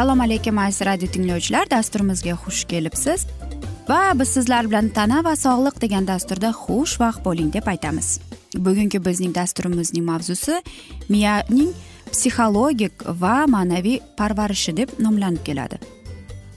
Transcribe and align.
assalomu 0.00 0.22
alaykum 0.22 0.58
aziz 0.58 0.86
radio 0.86 1.08
tinglovchilar. 1.12 1.70
Dasturimizga 1.70 2.32
xush 2.42 2.64
kelibsiz. 2.64 3.26
Va 3.88 4.12
biz 4.14 4.28
sizlar 4.28 4.64
bilan 4.68 4.88
tana 4.88 5.24
va 5.24 5.34
sog'liq 5.36 5.76
degan 5.80 6.06
dasturda 6.08 6.50
xushvaqt 6.62 7.20
bo'ling 7.24 7.52
deb 7.52 7.66
aytamiz. 7.72 8.20
Bugungi 8.54 8.98
bizning 9.04 9.34
dasturimizning 9.34 10.04
mavzusi 10.04 10.62
miyaning 11.08 11.74
psixologik 12.12 13.04
va 13.22 13.34
ma'naviy 13.54 13.98
parvarishi 14.16 14.76
deb 14.76 14.88
nomlanib 14.98 15.44
keladi. 15.44 15.76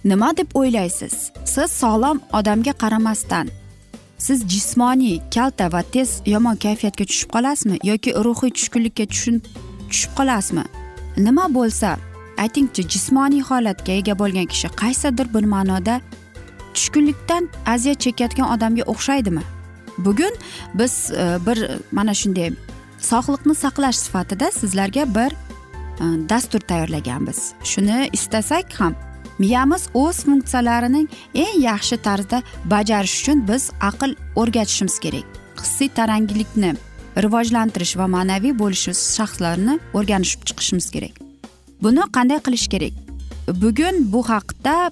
Nima 0.05 0.31
deb 0.38 0.55
o'ylaysiz? 0.61 1.16
Siz 1.45 1.69
sog'lom 1.81 2.23
odamga 2.39 2.73
qaramasdan 2.83 3.52
siz 4.17 4.47
jismoniy 4.53 5.19
kalta 5.36 5.67
va 5.75 5.83
tez 5.83 6.09
yomon 6.25 6.55
kayfiyatga 6.66 7.05
tushib 7.11 7.30
qolasizmi 7.36 7.83
yoki 7.91 8.16
ruhiy 8.25 8.55
tushkunlikka 8.58 9.05
tushib 9.11 10.11
qolasizmi 10.17 10.66
nima 11.27 11.52
bo'lsa 11.59 11.97
aytingchi 12.38 12.84
jismoniy 12.89 13.42
holatga 13.42 13.92
ega 13.92 14.20
bo'lgan 14.20 14.45
kishi 14.45 14.67
qaysidir 14.81 15.34
bir 15.34 15.44
ma'noda 15.56 16.02
tushkunlikdan 16.73 17.50
aziyat 17.66 18.00
chekayotgan 18.00 18.58
odamga 18.58 18.84
o'xshaydimi? 18.94 19.44
Bugun 19.98 20.34
biz 20.73 21.11
e, 21.11 21.38
bir 21.45 21.58
e, 21.61 21.78
mana 21.92 22.14
shunday 22.14 22.52
sog'liqni 23.00 23.56
saqlash 23.56 23.98
sifatida 24.06 24.52
sizlarga 24.52 25.16
bir 25.16 25.31
e, 25.31 26.06
dastur 26.30 26.59
tayyorlaganmiz. 26.59 27.54
Shuni 27.64 28.09
istasak 28.14 28.80
ham 28.80 28.95
miyamiz 29.39 29.88
o'z 29.94 30.23
funksiyalarining 30.26 31.08
eng 31.36 31.59
yaxshi 31.64 31.98
tarzda 31.98 32.44
bajarish 32.66 33.22
uchun 33.22 33.48
biz 33.48 33.72
aql 33.81 34.16
o'rgatishimiz 34.36 35.00
kerak. 35.00 35.26
Hissiy 35.61 35.89
taranglikni 35.89 36.76
rivojlantirish 37.17 37.98
va 37.98 38.08
ma'naviy 38.08 38.58
bo'lish 38.60 38.88
shaxslarni 39.17 39.80
o'rganishib 39.93 40.42
chiqishimiz 40.48 40.92
kerak. 40.92 41.23
Buni 41.83 42.04
qanday 42.16 42.39
qilish 42.45 42.67
kerak? 42.73 42.94
Bugun 43.61 43.95
bu 44.14 44.21
haqda 44.30 44.92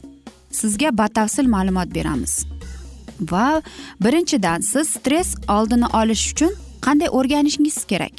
sizga 0.51 0.97
batafsil 0.97 1.47
ma'lumot 1.55 1.95
beramiz. 1.95 2.45
Va 3.31 3.61
birinchidan 4.03 4.59
siz 4.61 4.87
stress 4.89 5.35
oldini 5.55 5.87
olish 6.01 6.31
uchun 6.31 6.53
qanday 6.85 7.09
o'rganishingiz 7.17 7.85
kerak? 7.91 8.15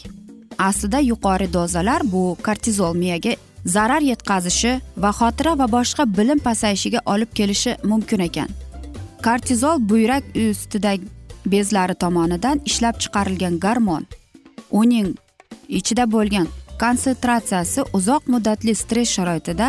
Aslida 0.58 0.98
yuqori 0.98 1.52
dozalar 1.52 2.00
bu 2.12 2.36
kortizol 2.46 2.94
miyaga 2.96 3.32
zarar 3.66 4.00
yetkazishi 4.00 4.80
va 4.96 5.10
xotira 5.18 5.58
va 5.58 5.66
boshqa 5.76 6.02
bilim 6.18 6.38
pasayishiga 6.38 7.00
olib 7.06 7.30
kelishi 7.34 7.76
mumkin 7.84 8.20
ekan. 8.28 8.48
Kortizol 9.24 9.76
buyrak 9.88 10.24
ustidagi 10.50 11.04
bezlari 11.46 11.94
tomonidan 11.94 12.60
ishlab 12.64 12.96
chiqarilgan 13.02 13.54
gormon 13.64 14.06
uning 14.70 15.08
ichida 15.68 16.04
bo'lgan 16.14 16.46
konsentratsiyasi 16.82 17.80
uzoq 17.98 18.22
muddatli 18.34 18.74
stress 18.74 19.10
sharoitida 19.16 19.68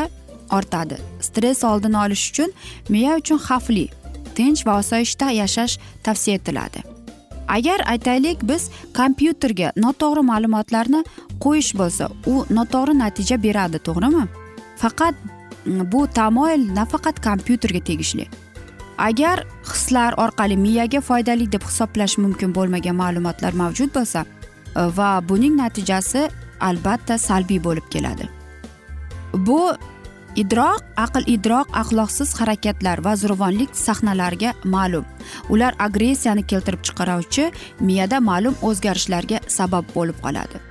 ortadi. 0.58 0.98
Stress 1.22 1.64
oldini 1.64 1.98
olish 2.06 2.30
uchun 2.32 2.50
miya 2.90 3.18
uchun 3.22 3.40
xavfli 3.48 3.86
tinch 4.36 4.66
va 4.68 4.78
osoyishta 4.82 5.30
yashash 5.32 5.78
tavsiya 6.04 6.36
etiladi. 6.36 6.84
Agar 7.48 7.80
aytaylik 7.94 8.44
biz 8.50 8.70
kompyuterga 8.98 9.74
noto'g'ri 9.86 10.24
ma'lumotlarni 10.32 11.04
qo'yish 11.46 11.74
bo'lsa 11.80 12.10
u 12.26 12.36
noto'g'ri 12.58 12.98
natija 13.00 13.38
beradi 13.44 13.80
to'g'rimi? 13.88 14.26
Faqat 14.82 15.16
mm, 15.66 15.92
bu 15.92 16.08
tamoyil 16.20 16.64
nafaqat 16.76 17.22
kompyuterga 17.28 17.82
tegishli. 17.90 18.28
Agar 18.98 19.44
hislar 19.72 20.14
orqali 20.24 20.58
miyaga 20.58 21.02
foydali 21.02 21.52
deb 21.52 21.64
hisoblash 21.70 22.18
mumkin 22.18 22.56
bo'lmagan 22.56 22.96
ma'lumotlar 22.96 23.54
mavjud 23.62 23.94
bo'lsa 23.98 24.26
va 24.98 25.10
buning 25.30 25.56
natijasi 25.58 26.30
albatta 26.70 27.18
salbiy 27.28 27.60
bo'lib 27.68 27.90
keladi. 27.94 28.30
Bu 29.48 29.62
idroq 30.36 30.82
aql 31.06 31.24
idroq 31.36 31.68
axloqsiz 31.82 32.34
harakatlar 32.40 33.04
va 33.06 33.14
zo'ravonlik 33.22 33.76
sahnalariga 33.86 34.54
ma'lum. 34.76 35.06
Ular 35.50 35.74
agressiyani 35.88 36.44
keltirib 36.52 36.82
chiqaruvchi 36.88 37.50
miyada 37.80 38.20
ma'lum 38.30 38.56
o'zgarishlarga 38.70 39.44
sabab 39.58 39.86
bo'lib 39.96 40.18
qoladi. 40.26 40.64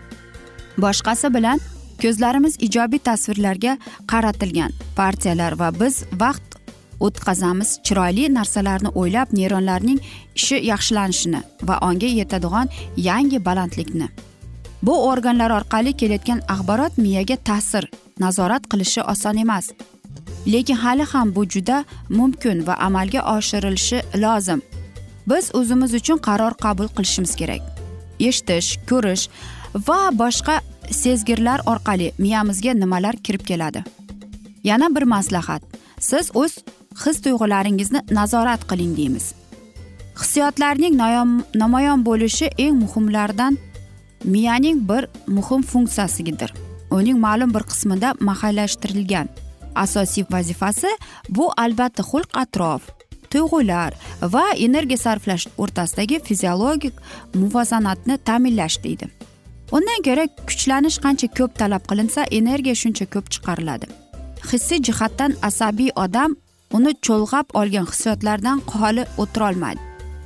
Boshqasi 0.85 1.35
bilan 1.37 1.61
ko'zlarimiz 2.03 2.57
ijobiy 2.67 3.03
tasvirlarga 3.09 3.77
qaratilgan 4.13 4.73
partiyalar 4.97 5.53
va 5.61 5.69
biz 5.81 6.03
vaqt 6.25 6.59
o'tkazamiz 7.07 7.71
chiroyli 7.87 8.25
narsalarni 8.39 8.91
o'ylab 9.01 9.29
neyronlarning 9.39 10.01
ishi 10.41 10.57
yaxshilanishini 10.73 11.41
va 11.69 11.79
onga 11.89 12.11
yetadigan 12.21 12.69
yangi 13.09 13.45
balandlikni. 13.49 14.09
Bu 14.83 14.95
organlar 15.09 15.51
orqali 15.51 15.93
kelayotgan 15.93 16.41
axborot 16.49 16.99
miyaga 16.99 17.37
ta'sir 17.37 17.85
nazorat 18.21 18.65
qilishi 18.71 19.03
oson 19.03 19.37
emas. 19.37 19.71
Lekin 20.47 20.77
hali 20.77 21.05
ham 21.13 21.35
bu 21.35 21.45
juda 21.49 21.85
mumkin 22.09 22.67
va 22.67 22.75
amalga 22.75 23.21
oshirilishi 23.37 24.03
lozim. 24.15 24.63
Biz 25.29 25.55
o'zimiz 25.55 25.95
uchun 25.95 26.19
qaror 26.19 26.55
qabul 26.65 26.89
qilishimiz 26.97 27.35
kerak. 27.41 27.63
Eshitish 28.21 28.71
ko'rish 28.91 29.29
va 29.89 30.01
boshqa 30.23 30.61
sezgirlar 30.91 31.61
orqali 31.67 32.13
miyamizga 32.19 32.73
nimalar 32.73 33.17
kirib 33.17 33.45
keladi? 33.51 33.85
Yana 34.65 34.95
bir 34.95 35.03
maslahat. 35.03 35.63
Siz 36.01 36.31
o'z 36.35 36.53
his 37.05 37.17
tuyg'ularingizni 37.25 38.01
nazorat 38.11 38.63
qiling 38.71 38.97
deymiz. 38.97 39.35
Hissiyotlarning 40.21 40.95
namoyon 41.63 42.01
bo'lishi 42.09 42.47
eng 42.59 42.77
muhimlardan 42.85 43.59
miyaning 44.25 44.89
bir 44.89 45.07
muhim 45.27 45.63
funksiyasigidir 45.63 46.53
uning 46.93 47.19
ma'lum 47.19 47.55
bir 47.55 47.65
qismida 47.71 48.15
mahallashtirilgan. 48.21 49.29
Asosiy 49.75 50.25
vazifasi 50.31 50.91
bu 51.29 51.53
albatta 51.57 52.03
xulq 52.03 52.31
atrof 52.43 52.83
tuyg'ular 53.31 53.95
va 54.35 54.45
energiya 54.67 54.99
sarflash 55.05 55.47
o'rtasidagi 55.63 56.21
fiziologik 56.27 56.95
muvozanatni 57.35 58.19
ta'minlash 58.29 58.77
deydi. 58.85 59.09
Undan 59.77 60.01
ko'ra 60.07 60.25
kuchlanish 60.49 60.99
qancha 61.05 61.29
ko'p 61.39 61.53
talab 61.61 61.83
qilinsa 61.91 62.21
energiya 62.39 62.75
shuncha 62.83 63.07
ko'p 63.15 63.27
chiqariladi. 63.35 63.87
Hissiy 64.51 64.83
jihatdan 64.87 65.33
asabiy 65.49 65.91
odam 66.05 66.37
uni 66.77 66.93
cho'lg'ab 67.07 67.57
olgan 67.61 67.87
hissiyotlardan 67.93 68.59
xoli 68.73 69.05
o'tirolmaydi. 69.23 69.81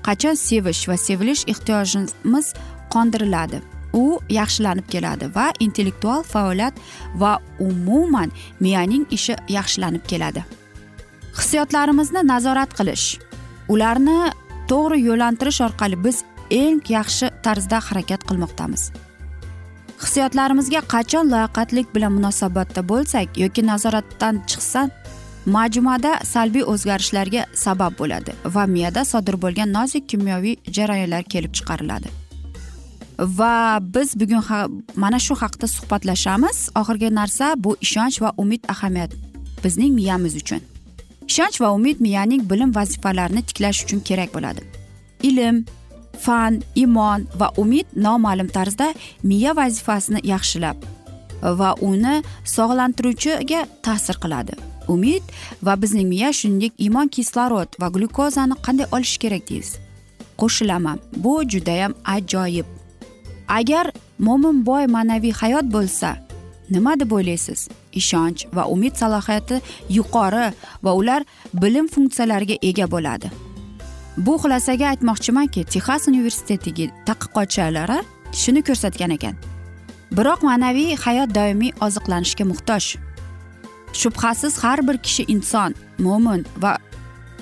Qachon 0.07 0.35
sevish 0.49 0.83
va 0.89 0.97
sevilish 1.07 1.43
ehtiyojimiz 1.53 2.47
qondiriladi? 2.95 3.76
U 3.93 4.21
yaxshilanib 4.31 4.89
keladi 4.91 5.31
va 5.35 5.53
intellektual 5.61 6.23
faoliyat 6.23 6.75
va 7.15 7.39
umuman 7.59 8.31
miyaning 8.61 9.07
ishi 9.11 9.37
yaxshilanib 9.49 10.05
keladi. 10.09 10.45
Hissiyotlarimizni 11.39 12.23
nazorat 12.27 12.71
qilish 12.79 13.07
ularni 13.69 14.19
to'g'ri 14.71 15.01
yo'llantirish 15.09 15.61
orqali 15.67 16.05
biz 16.05 16.25
eng 16.51 16.81
yaxshi 16.89 17.31
tarzda 17.43 17.81
harakat 17.89 18.23
qilmoqdamiz. 18.29 18.91
Hissiyotlarimizga 20.03 20.81
qachon 20.95 21.31
loqaydlik 21.35 21.95
bilan 21.95 22.13
munosabatda 22.19 22.83
bo'lsak 22.93 23.39
yoki 23.43 23.63
nazoratdan 23.67 24.43
chiqsa 24.51 24.83
majmuada 25.57 26.13
salbiy 26.33 26.65
o'zgarishlarga 26.73 27.47
sabab 27.65 27.99
bo'ladi 28.01 28.37
va 28.55 28.67
miyada 28.75 29.05
sodir 29.13 29.37
bo'lgan 29.45 29.73
nozik 29.79 30.09
kimyoviy 30.13 30.57
jarayonlar 30.79 31.23
kelib 31.33 31.53
chiqariladi. 31.59 32.26
Va 33.19 33.79
biz 33.81 34.21
bugun 34.21 34.43
mana 34.97 35.19
shu 35.19 35.35
haqida 35.35 35.67
suhbatlashamiz. 35.67 36.71
Oxirgi 36.75 37.15
narsa 37.15 37.55
bu 37.57 37.77
ishonch 37.81 38.23
va 38.23 38.33
umid 38.37 38.63
ahamiyat 38.69 39.11
bizning 39.65 39.95
miyamiz 39.95 40.37
uchun. 40.37 40.61
Ishonch 41.29 41.61
va 41.61 41.73
umid 41.73 42.01
miyaning 42.01 42.51
bilim 42.51 42.75
vazifalarini 42.75 43.43
tiklash 43.43 43.85
uchun 43.85 44.01
kerak 44.01 44.35
bo'ladi. 44.35 44.61
Ilm 45.23 45.65
fan 46.19 46.63
imon 46.75 47.27
va 47.41 47.49
umid 47.57 47.87
noma'lum 47.97 48.49
tarzda 48.49 48.95
miya 49.23 49.57
vazifasini 49.57 50.21
yaxshilab 50.33 50.77
va 51.43 51.75
uni 51.81 52.23
sog'lantiruvchiga 52.45 53.67
ta'sir 53.83 54.17
qiladi. 54.25 54.55
Umid 54.89 55.23
va 55.63 55.83
bizning 55.83 56.09
miya 56.09 56.33
shuningdek 56.33 56.73
iymon 56.79 57.09
kislorod 57.09 57.69
va 57.81 57.89
glyukozani 57.89 58.55
qanday 58.67 58.87
olish 58.97 59.19
kerak 59.23 59.49
deysiz 59.51 59.87
qo'shilaman 60.41 60.99
bu 61.25 61.35
judayam 61.53 61.93
ajoyib 62.05 62.67
agar 63.49 63.93
mo'min 64.19 64.65
boy 64.67 64.87
ma'naviy 64.87 65.33
hayot 65.33 65.67
bo'lsa 65.77 66.17
nima 66.71 67.01
deb 67.01 67.13
o'ylaysiz? 67.13 67.69
Ishonch 67.93 68.47
va 68.57 68.67
umid 68.75 68.95
salohiyati 69.01 69.61
yuqori 69.91 70.53
va 70.85 70.93
ular 70.95 71.23
bilim 71.55 71.87
funksiyalariga 71.89 72.57
ega 72.63 72.87
bo'ladi. 72.91 73.31
Bu 74.17 74.39
xulosaga 74.43 74.87
aytmoqchimanki 74.93 75.65
texas 75.65 76.09
universitetidagi 76.09 76.91
tadqiqotchilari 77.07 77.99
shuni 78.33 78.63
ko'rsatgan 78.69 79.11
ekan. 79.17 79.35
Biroq 80.17 80.41
ma'naviy 80.49 80.97
hayot 81.05 81.35
doimiy 81.35 81.73
oziqlanishga 81.87 82.45
muhtoj. 82.53 82.85
Shubhasiz 84.01 84.59
har 84.63 84.81
bir 84.89 84.97
kishi 85.07 85.25
inson 85.35 85.75
mo'min 85.99 86.47
va 86.63 86.73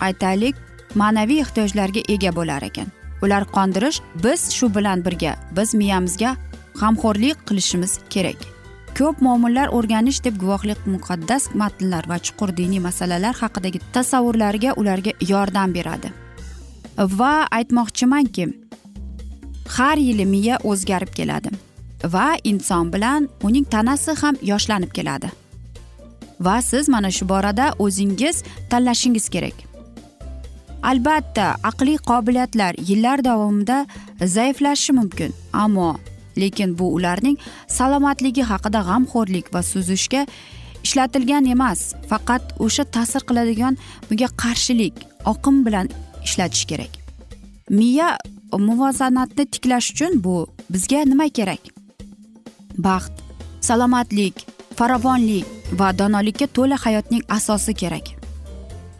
aytaylik 0.00 0.54
ma'naviy 0.94 1.40
ehtiyojlarga 1.44 2.02
ega 2.14 2.30
bo'lar 2.38 2.62
ekan. 2.70 2.88
Ular 3.24 3.44
qondirish 3.56 4.00
biz 4.24 4.40
shu 4.56 4.66
bilan 4.76 5.04
birga 5.06 5.32
biz 5.56 5.74
miyamizga 5.80 6.36
g'amxo'rlik 6.80 7.46
qilishimiz 7.48 7.92
kerak. 8.14 8.40
Ko'p 8.98 9.22
mo'minlar 9.26 9.68
o'rganish 9.76 10.20
deb 10.24 10.36
guvohlik 10.42 10.80
muqaddas 10.86 11.48
matnlar 11.60 12.04
va 12.10 12.18
chuqur 12.26 12.56
diniy 12.56 12.82
masalalar 12.88 13.34
haqidagi 13.42 13.80
tasavvurlariga 13.94 14.76
ularga 14.80 15.12
yordam 15.32 15.74
beradi. 15.74 16.12
Va 17.20 17.34
aytmoqchimanki 17.58 18.44
har 19.76 19.96
yili 20.06 20.26
miya 20.34 20.58
o'zgarib 20.70 21.10
keladi 21.18 21.50
va 22.14 22.26
inson 22.44 22.92
bilan 22.92 23.28
uning 23.42 23.66
tanasi 23.74 24.12
ham 24.22 24.36
yoshlanib 24.42 24.92
keladi. 24.92 25.30
Va 26.40 26.62
siz 26.62 26.88
mana 26.88 27.10
shu 27.10 27.28
borada 27.28 27.66
o'zingiz 27.78 28.42
tanlashingiz 28.70 29.28
kerak. 29.28 29.73
Albatta 30.90 31.46
aqliy 31.70 31.98
qobiliyatlar 32.10 32.74
yillar 32.88 33.24
davomida 33.24 33.86
zaiflashishi 34.36 34.92
mumkin. 34.98 35.32
Ammo 35.52 35.96
lekin 36.36 36.78
bu 36.78 36.86
ularning 36.96 37.36
salomatligi 37.76 38.42
haqida 38.50 38.80
g'amxo'rlik 38.88 39.46
va 39.54 39.62
suzishga 39.62 40.26
ishlatilgan 40.86 41.44
emas. 41.54 41.80
Faqat 42.10 42.42
o'sha 42.64 42.84
ta'sir 42.94 43.22
qiladigan 43.28 43.74
bunga 44.08 44.28
qarshilik 44.42 44.94
oqim 45.32 45.56
bilan 45.66 45.86
ishlatish 46.26 46.64
kerak. 46.70 46.92
Miya 47.70 48.08
muvozanatni 48.68 49.44
tiklash 49.52 49.88
uchun 49.92 50.12
bu 50.24 50.36
bizga 50.72 51.00
nima 51.12 51.28
kerak? 51.38 51.62
Baxt 52.86 53.14
salomatlik 53.60 54.46
farovonlik 54.78 55.46
va 55.78 55.88
donolikka 55.98 56.46
to'la 56.56 56.76
hayotning 56.84 57.22
asosi 57.36 57.74
kerak. 57.82 58.13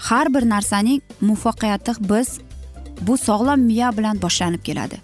Har 0.09 0.27
bir 0.35 0.45
narsaning 0.55 1.01
muvaffaqiyati 1.21 1.93
biz 2.11 2.29
bu 3.06 3.17
sog'lom 3.27 3.61
miya 3.71 3.89
bilan 3.97 4.23
boshlanib 4.23 4.62
keladi. 4.69 4.99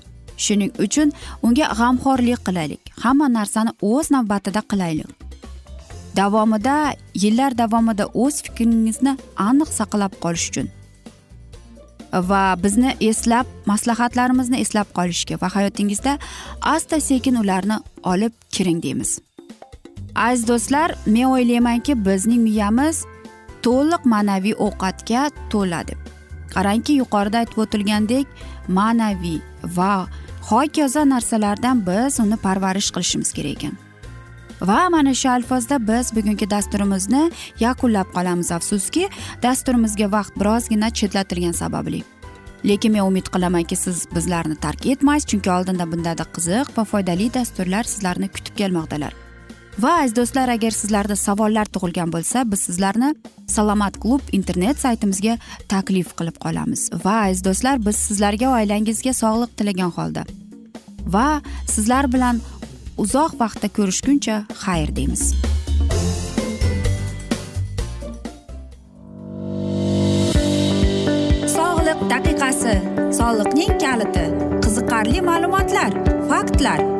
Shuning 0.45 0.73
uchun 0.85 1.13
unga 1.43 1.67
g'amxo'rlik 1.79 2.41
qilaylik. 2.49 2.83
Hamma 3.03 3.29
narsani 3.39 3.71
o'z 3.93 4.11
navbatida 4.17 4.63
qilaylik. 4.71 5.11
Davomida 6.17 6.77
yillar 7.15 7.59
davomida 7.59 8.05
o'z 8.23 8.43
fikringizni 8.45 9.13
aniq 9.49 9.71
saqlab 9.79 10.13
qolish 10.25 10.47
uchun 10.51 10.69
va 12.31 12.43
bizni 12.63 12.97
eslab 13.11 13.47
maslahatlarimizni 13.71 14.61
eslab 14.65 14.89
qolishga 14.99 15.37
va 15.43 15.49
hayotingizda 15.57 16.19
asta 16.61 17.01
sekin 17.01 17.35
ularni 17.43 17.77
olib 18.03 18.33
kiring 18.51 18.83
deymiz. 18.83 19.19
Aziz 20.15 20.49
do'stlar 20.49 20.95
men 21.07 21.25
o'ylaymanki 21.25 21.95
bizning 22.07 22.43
miyamiz 22.49 23.05
to'liq 23.67 24.07
ma'naviy 24.15 24.55
ovqatga 24.67 25.29
to'la 25.53 25.83
deb. 25.89 25.99
Qarangki 26.55 26.99
yuqorida 27.01 27.43
aytib 27.43 27.59
o'tilgandek 27.65 28.27
ma'naviy 28.79 29.39
va 29.77 29.93
hokazo 30.51 31.05
narsalardan 31.13 31.87
biz 31.87 32.21
uni 32.25 32.37
parvarish 32.47 32.91
qilishimiz 32.95 33.33
kerak 33.37 33.57
ekan. 33.57 33.75
Va 34.61 34.89
mana 34.91 35.15
shu 35.15 35.29
alfozda 35.29 35.77
biz 35.91 36.15
bugungi 36.17 36.51
dasturimizni 36.51 37.31
yakunlab 37.61 38.09
qolamiz 38.17 38.51
afsuski 38.53 39.09
dasturimizga 39.43 40.13
vaqt 40.17 40.35
birozgina 40.41 40.91
chetlatilgani 40.91 41.57
sababli. 41.63 42.03
Lekin 42.65 42.93
men 42.93 43.01
umid 43.01 43.27
qilamanki 43.35 43.77
siz 43.77 44.05
bizlarni 44.15 44.57
tark 44.65 44.87
etmaysiz 44.87 45.29
chunki 45.31 45.51
oldinda 45.57 45.87
bundanda 45.93 46.27
qiziq 46.37 46.77
va 46.77 46.85
foydali 46.85 47.33
dasturlar 47.35 47.85
sizlarni 47.93 48.29
kutib 48.29 48.55
kelmoqdalar. 48.61 49.15
Va 49.81 49.93
aziz 50.03 50.15
do'stlar 50.17 50.51
agar 50.53 50.75
sizlarda 50.77 51.17
savollar 51.17 51.69
tug'ilgan 51.75 52.11
bo'lsa 52.13 52.43
biz 52.53 52.61
sizlarni 52.69 53.11
salomat 53.49 53.97
klub 54.03 54.21
internet 54.39 54.81
saytimizga 54.85 55.37
taklif 55.73 56.13
qilib 56.19 56.37
qolamiz. 56.45 56.83
Va 57.05 57.17
aziz 57.29 57.45
do'stlar 57.47 57.81
biz 57.87 57.97
sizlarga 58.09 58.51
oilangizga 58.59 59.15
sog'liq 59.23 59.55
tilagan 59.59 59.93
holda. 59.97 60.27
Va 61.15 61.41
sizlar 61.75 62.11
bilan 62.13 62.43
uzoq 63.05 63.39
vaqtda 63.41 63.73
ko'rishguncha 63.79 64.37
xayr 64.65 64.95
deymiz. 64.99 65.25
Sog'liq 71.57 72.01
daqiqasi. 72.15 72.79
Soliqning 73.21 73.77
kaliti. 73.85 74.27
Qiziqarli 74.65 75.29
ma'lumotlar 75.31 75.93
faktlar. 76.33 77.00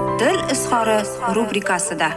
izhori 0.71 1.35
rubrikasida. 1.35 2.09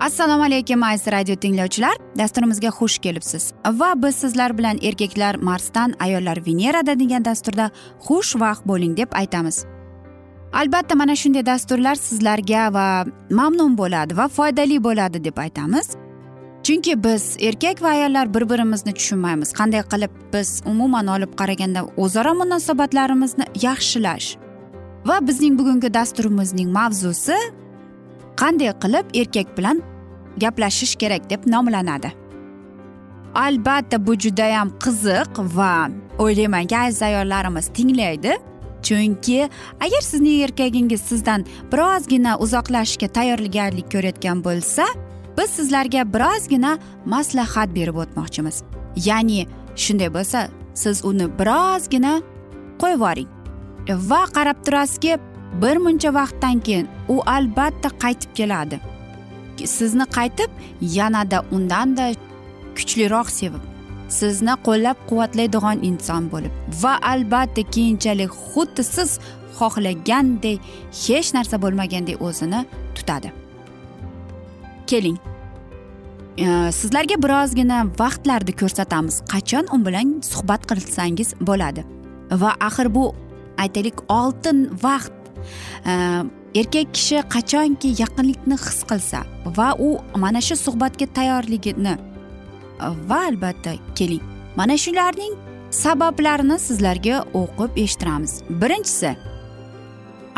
Assalomu 0.00 0.44
alaykum 0.44 0.82
aziz 0.82 1.12
radio 1.12 1.36
tinglovchilar. 1.36 1.96
Dasturimizga 2.18 2.68
xush 2.68 2.98
kelibsiz. 2.98 3.52
Va 3.66 3.92
biz 3.96 4.14
sizlar 4.14 4.58
bilan 4.58 4.78
erkaklar 4.82 5.34
marsdan 5.34 5.94
ayollar 6.00 6.46
venerada 6.46 6.98
degan 6.98 7.24
dasturda 7.24 7.70
xushvaqt 8.06 8.66
bo'ling 8.66 8.96
deb 8.96 9.08
aytamiz. 9.12 9.64
Albatta 10.52 10.94
mana 10.94 11.16
shunday 11.16 11.46
dasturlar 11.46 11.94
sizlarga 11.94 12.72
va 12.72 13.04
mamnun 13.30 13.78
bo'ladi 13.78 14.16
va 14.16 14.28
foydali 14.28 14.84
bo'ladi 14.84 15.24
deb 15.24 15.36
aytamiz. 15.36 16.05
Chunki 16.66 17.04
biz 17.04 17.36
erkak 17.40 17.82
va 17.82 17.88
ayollar 17.88 18.34
bir 18.34 18.50
birimizni 18.50 18.92
tushunmaymiz. 18.92 19.52
Qanday 19.52 19.82
qilib 19.92 20.10
biz 20.32 20.62
umuman 20.66 21.06
olib 21.06 21.32
qaraganda 21.40 21.80
o'zaro 21.96 22.32
munosabatlarimizni 22.34 23.44
yaxshilash 23.62 24.36
va 25.08 25.16
bizning 25.28 25.58
bugungi 25.58 25.94
dasturimizning 25.94 26.72
mavzusi 26.78 27.36
qanday 28.42 28.72
qilib 28.82 29.06
erkak 29.20 29.48
bilan 29.58 29.82
gaplashish 30.42 30.96
kerak 30.96 31.30
deb 31.30 31.46
nomlanadi. 31.46 32.12
Albatta 33.34 34.06
bu 34.06 34.18
judayam 34.24 34.68
qiziq 34.84 35.32
va 35.58 35.88
o'ylaymanki 36.18 36.78
aziz 36.78 37.02
ayollarimiz 37.02 37.66
tinglaydi. 37.76 38.32
Chunki 38.82 39.48
agar 39.84 40.02
sizning 40.10 40.42
erkagingiz 40.42 41.00
sizdan 41.00 41.46
birozgina 41.72 42.38
uzoqlashishga 42.38 43.08
tayyorgarlik 43.08 43.92
ko'rayotgan 43.92 44.44
bo'lsa 44.44 44.84
biz 45.38 45.50
sizlarga 45.50 46.02
birozgina 46.14 46.78
maslahat 47.04 47.74
berib 47.74 47.96
o'tmoqchimiz. 48.02 48.62
Ya'ni 49.08 49.46
shunday 49.76 50.10
bo'lsa 50.16 50.48
siz 50.74 51.04
uni 51.04 51.26
birozgina 51.38 52.14
qo'yib 52.80 52.96
yuboring. 52.98 53.28
Va 54.10 54.22
qarab 54.36 54.58
turasizki 54.66 55.18
bir 55.62 55.76
muncha 55.84 56.10
vaqtdan 56.14 56.60
keyin 56.66 56.86
u 57.08 57.16
albatta 57.36 57.88
qaytib 58.02 58.30
keladi. 58.38 58.76
Sizni 59.76 60.06
qaytib 60.16 60.50
yanada 60.80 61.38
undanda 61.56 62.04
kuchliroq 62.76 63.28
sevib 63.38 63.62
sizni 64.18 64.54
qo'llab 64.66 64.98
quvvatlaydigan 65.08 65.82
inson 65.88 66.28
bo'lib 66.32 66.52
va 66.82 66.92
albatta 67.12 67.62
keyinchalik 67.74 68.30
xuddi 68.50 68.82
siz 68.94 69.10
xohlagandek 69.58 70.58
hech 71.04 71.28
narsa 71.36 71.56
bo'lmagandek 71.64 72.22
o'zini 72.28 72.60
tutadi. 72.96 73.45
Keling. 74.92 75.18
Sizlarga 76.78 77.16
birozgina 77.24 77.78
vaqtlarni 78.00 78.52
ko'rsatamiz. 78.60 79.22
Qachon 79.32 79.70
u 79.74 79.78
bilan 79.86 80.08
suhbat 80.32 80.66
qilsangiz 80.70 81.34
bo'ladi? 81.48 81.84
Va 82.42 82.50
axir 82.68 82.88
bu 82.94 83.04
aytaylik 83.62 83.98
oltin 84.12 84.58
vaqt. 84.82 85.14
Erkak 86.60 86.92
kishi 86.96 87.22
qachonki 87.34 87.88
yaqinlikni 88.02 88.56
his 88.64 88.80
qilsa 88.90 89.24
va 89.58 89.68
u 89.78 89.88
mana 90.22 90.40
shu 90.40 90.56
suhbatga 90.66 91.06
tayyorligini 91.16 91.94
va 93.08 93.18
albatta 93.28 93.72
keling. 93.98 94.24
Mana 94.56 94.76
shularning 94.84 95.34
sabablarini 95.70 96.58
sizlarga 96.66 97.16
o'qib 97.40 97.72
eshittiramiz. 97.84 98.32
Birinchisi 98.60 99.10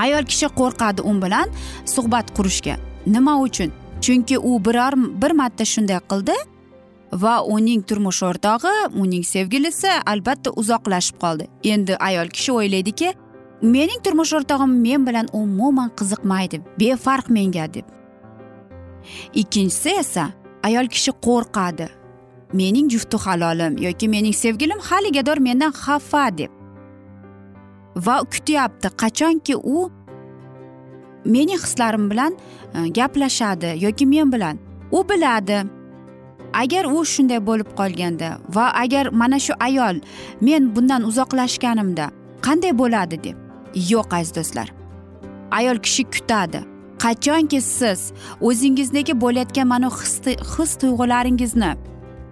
ayol 0.05 0.25
kishi 0.31 0.49
qo'rqadi 0.61 1.00
u 1.11 1.12
bilan 1.25 1.49
suhbat 1.95 2.26
qurishga. 2.37 2.75
Nima 3.07 3.35
uchun? 3.47 3.71
Chunki 4.00 4.38
u 4.38 4.64
biror 4.64 4.93
bir 5.23 5.31
marta 5.31 5.64
shunday 5.64 6.00
qildi 6.11 6.37
va 7.12 7.35
uning 7.45 7.83
turmush 7.88 8.23
o'rtog'i 8.23 8.75
uning 9.02 9.25
sevgilisi 9.25 9.90
albatta 10.07 10.50
uzoqlashib 10.50 11.17
qoldi. 11.23 11.49
Endi 11.64 11.97
ayol 11.97 12.28
kishi 12.28 12.52
o'ylaydiki 12.52 13.12
mening 13.62 14.00
turmush 14.05 14.33
o'rtog'im 14.38 14.73
men 14.87 15.07
bilan 15.07 15.28
umuman 15.33 15.90
qiziqmaydi 15.99 16.61
befarq 16.81 17.31
menga 17.31 17.67
deb. 17.75 17.87
Ikkinchisi 19.35 19.90
esa 20.02 20.28
ayol 20.62 20.87
kishi 20.87 21.12
qo'rqadi. 21.26 21.88
Mening 22.52 22.90
jufti 22.90 23.17
halolim 23.25 23.76
yoki 23.78 24.09
mening 24.09 24.35
sevgilim 24.35 24.81
haligador 24.81 25.38
mendan 25.38 25.73
xafa 25.73 26.38
deb 26.38 26.50
va 27.97 28.21
kutyapti. 28.33 28.88
Qachonki 28.97 29.57
u 29.57 29.90
mening 31.35 31.61
hislarim 31.64 32.11
bilan 32.11 32.32
e, 32.75 32.88
gaplashadi 32.99 33.70
yoki 33.85 34.06
men 34.06 34.32
bilan. 34.32 34.56
U 34.90 35.04
biladi 35.08 35.58
agar 36.52 36.85
u 36.85 37.04
shunday 37.04 37.40
bo'lib 37.49 37.70
qolganda 37.80 38.28
va 38.56 38.66
agar 38.82 39.04
mana 39.12 39.38
shu 39.47 39.52
ayol 39.68 40.00
men 40.40 40.62
bundan 40.76 41.02
uzoqlashganimda 41.11 42.06
qanday 42.47 42.73
bo'ladi 42.82 43.16
deb 43.25 43.37
yo'q 43.92 44.08
aziz 44.18 44.35
do'stlar. 44.38 44.68
Ayol 45.58 45.78
kishi 45.87 46.04
kutadi 46.14 46.61
qachonki 47.04 47.61
siz 47.61 48.12
o'zingizdagi 48.40 49.20
bo'layotgan 49.20 49.66
mana 49.66 49.88
his 50.58 50.73
tuyg'ularingizni 50.82 51.73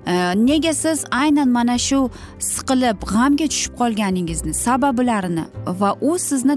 e, 0.06 0.14
nega 0.48 0.74
siz 0.74 1.04
aynan 1.10 1.48
mana 1.48 1.78
shu 1.88 2.00
siqilib 2.38 2.98
g'amga 3.12 3.46
tushib 3.52 3.74
qolganingizni 3.80 4.54
sabablarini 4.66 5.44
va 5.80 5.90
u 6.00 6.18
sizni 6.28 6.56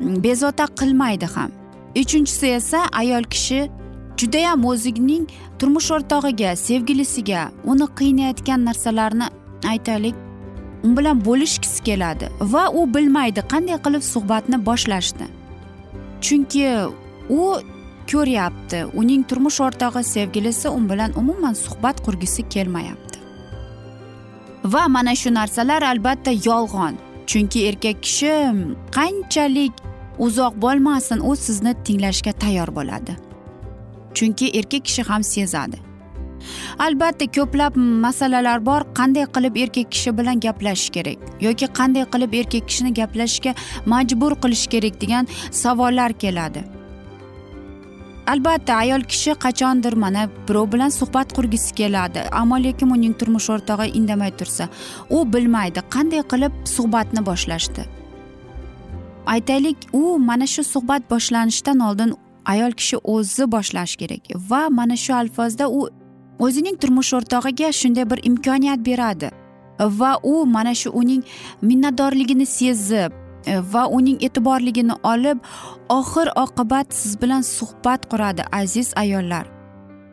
bezovta 0.00 0.66
qilmaydi 0.80 1.26
ham. 1.34 1.50
Uchinchisi 1.96 2.46
esa 2.46 2.80
ayol 2.92 3.24
kishi 3.24 3.70
judayam 4.18 4.64
o'zining 4.64 5.26
turmush 5.58 5.90
o'rtog'iga 5.96 6.56
sevgilisiga 6.56 7.50
uni 7.64 7.86
qiynayotgan 7.98 8.64
narsalarni 8.68 9.26
aytaylik 9.72 10.14
u 10.84 10.96
bilan 10.96 11.24
bo'lishgisi 11.24 11.82
keladi 11.88 12.30
va 12.40 12.68
u 12.70 12.86
bilmaydi 12.94 13.42
qanday 13.52 13.78
qilib 13.84 14.04
suhbatni 14.12 14.58
boshlashni. 14.68 15.26
Chunki 16.20 16.64
u 17.40 17.42
ko'ryapti 18.12 18.84
uning 19.00 19.26
turmush 19.28 19.60
o'rtog'i 19.66 20.02
sevgilisi 20.14 20.68
u 20.68 20.80
bilan 20.90 21.12
umuman 21.20 21.54
suhbat 21.64 22.04
qurgisi 22.06 22.48
kelmayapti. 22.54 23.18
Va 24.64 24.88
mana 24.88 25.14
shu 25.14 25.34
narsalar 25.34 25.82
albatta 25.82 26.30
yolg'on. 26.30 26.94
Chunki 27.26 27.66
erkak 27.68 28.02
kishi 28.02 28.32
mm, 28.52 28.74
qanchalik 28.96 29.72
uzoq 30.18 30.54
bo'lmasin 30.62 31.20
u 31.30 31.36
sizni 31.36 31.74
tinglashga 31.84 32.32
tayyor 32.32 32.68
bo'ladi. 32.78 33.16
Chunki 34.14 34.46
erkak 34.58 34.84
kishi 34.84 35.02
ham 35.02 35.22
sezadi. 35.22 35.78
Albatta 36.78 37.26
ko'plab 37.36 37.76
masalalar 37.76 38.66
bor 38.66 38.80
qanday 38.98 39.26
qilib 39.34 39.56
erkak 39.64 39.92
kishi 39.94 40.16
bilan 40.18 40.40
gaplashish 40.46 40.90
kerak 40.96 41.18
yoki 41.46 41.66
qanday 41.78 42.04
qilib 42.12 42.34
erkak 42.40 42.68
kishini 42.68 42.94
gaplashishga 43.00 43.54
majbur 43.92 44.32
qilish 44.42 44.66
kerak 44.74 45.00
degan 45.02 45.28
savollar 45.62 46.12
keladi. 46.24 46.64
Albatta 48.32 48.72
ayol 48.84 49.02
kishi 49.12 49.32
qachondir 49.44 49.94
mana 50.04 50.28
birov 50.48 50.72
bilan 50.72 50.90
suhbat 51.00 51.28
qurgisi 51.36 51.74
keladi. 51.74 52.20
Ammo 52.40 52.56
lekin 52.64 52.90
uning 52.96 53.14
turmush 53.20 53.50
o'rtog'i 53.54 53.88
indamay 54.00 54.32
tursa 54.40 54.68
u 55.10 55.24
bilmaydi 55.32 55.80
qanday 55.94 56.22
qilib 56.32 56.52
suhbatni 56.76 57.24
boshlashni 57.30 57.84
aytaylik 59.34 59.78
u 59.92 60.18
mana 60.18 60.46
shu 60.46 60.62
suhbat 60.64 61.10
boshlanishidan 61.10 61.78
oldin 61.88 62.14
ayol 62.52 62.72
kishi 62.80 62.96
o'zi 63.14 63.44
boshlashi 63.54 63.96
kerak 64.02 64.22
va 64.50 64.62
mana 64.78 64.96
shu 65.04 65.14
alfozda 65.22 65.66
u 65.78 65.80
o'zining 66.44 66.76
turmush 66.80 67.12
o'rtog'iga 67.18 67.68
shunday 67.80 68.10
bir 68.10 68.20
imkoniyat 68.30 68.80
beradi 68.88 69.30
va 70.00 70.12
u 70.22 70.46
mana 70.46 70.74
shu 70.74 70.90
uning 70.90 71.22
minnatdorligini 71.62 72.46
sezib 72.46 73.12
e, 73.46 73.58
va 73.72 73.86
uning 73.98 74.18
e'tiborligini 74.26 74.94
olib 75.12 75.38
oxir 75.98 76.28
oqibat 76.44 76.94
siz 77.00 77.22
bilan 77.22 77.42
suhbat 77.42 78.10
quradi 78.10 78.42
aziz 78.52 78.92
ayollar. 78.96 79.46